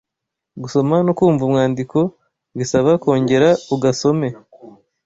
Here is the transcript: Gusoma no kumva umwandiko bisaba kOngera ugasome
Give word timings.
Gusoma 0.61 0.95
no 1.05 1.13
kumva 1.17 1.41
umwandiko 1.45 1.99
bisaba 2.57 2.91
kOngera 3.03 3.49
ugasome 3.75 4.27